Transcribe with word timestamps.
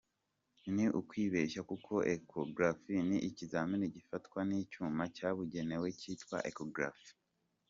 Ni 0.75 0.85
ukwibeshya 0.99 1.61
kuko 1.69 1.93
Echographie 2.13 2.99
ni 3.09 3.17
ikizamini 3.29 3.85
gifatwa 3.95 4.39
n’icyuma 4.47 5.03
cyabugenewe 5.15 5.87
cyitwa 5.99 6.37
Echographe. 6.49 7.09